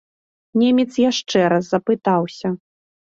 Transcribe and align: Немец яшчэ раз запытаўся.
Немец 0.61 0.87
яшчэ 1.01 1.39
раз 1.53 1.63
запытаўся. 1.73 2.47